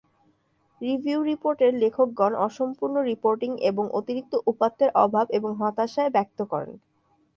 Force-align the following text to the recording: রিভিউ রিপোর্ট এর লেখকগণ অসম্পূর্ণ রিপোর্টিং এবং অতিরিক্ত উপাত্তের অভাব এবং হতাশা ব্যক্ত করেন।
রিভিউ 0.81 1.19
রিপোর্ট 1.23 1.59
এর 1.61 1.73
লেখকগণ 1.83 2.33
অসম্পূর্ণ 2.45 2.95
রিপোর্টিং 3.11 3.51
এবং 3.69 3.85
অতিরিক্ত 3.99 4.33
উপাত্তের 4.51 4.89
অভাব 5.03 5.25
এবং 5.37 5.51
হতাশা 5.61 6.03
ব্যক্ত 6.15 6.39
করেন। 6.51 6.75